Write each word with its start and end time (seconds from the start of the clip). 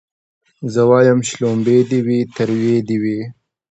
زه 0.73 0.81
وايم 0.89 1.19
شلومبې 1.29 1.79
دي 1.89 1.99
وي 2.07 2.19
تروې 2.35 2.77
دي 2.87 2.97
وي 3.03 3.19